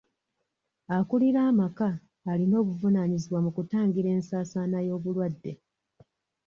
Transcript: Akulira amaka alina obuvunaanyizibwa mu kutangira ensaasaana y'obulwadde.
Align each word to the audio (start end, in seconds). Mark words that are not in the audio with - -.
Akulira 0.97 1.39
amaka 1.51 1.89
alina 2.31 2.55
obuvunaanyizibwa 2.61 3.39
mu 3.45 3.51
kutangira 3.57 4.09
ensaasaana 4.17 4.77
y'obulwadde. 4.87 5.51